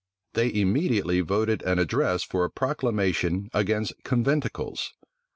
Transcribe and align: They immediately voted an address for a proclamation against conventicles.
They 0.33 0.51
immediately 0.51 1.21
voted 1.21 1.61
an 1.61 1.77
address 1.77 2.23
for 2.23 2.43
a 2.43 2.49
proclamation 2.49 3.51
against 3.53 3.93
conventicles. 4.03 4.95